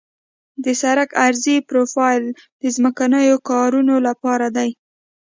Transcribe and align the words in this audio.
د 0.63 0.65
سړک 0.81 1.09
عرضي 1.25 1.57
پروفیل 1.69 2.23
د 2.61 2.63
ځمکنیو 2.75 3.35
کارونو 3.49 3.95
لپاره 4.07 4.47
دی 4.57 4.69